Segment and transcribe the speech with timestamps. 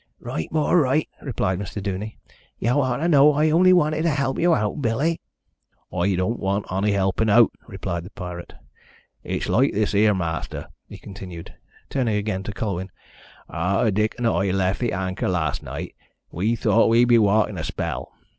[0.19, 1.79] "Right, bor, right," replied Mr.
[1.79, 2.17] Duney.
[2.57, 5.21] "Yow oughter know I only wanted to help yow out, Billy."
[5.93, 8.53] "I dawn't want onny helpin' out," replied the pirate.
[9.23, 11.53] "It's loike this 'ere, ma'aster," he continued,
[11.87, 12.89] turning again to Colwyn.
[13.47, 15.93] "Arter Dick and I left the Anchor las' night,
[16.31, 18.11] we thowt we'd be walkin' a spell.